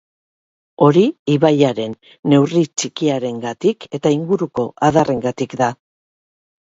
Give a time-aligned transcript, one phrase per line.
[0.85, 1.01] Hori
[1.33, 1.91] ibaiaren
[2.33, 5.69] neurri txikiarengatik eta inguruko adarrengatik da.